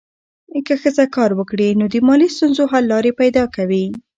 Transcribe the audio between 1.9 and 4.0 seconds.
د مالي ستونزو حل لارې پیدا کوي.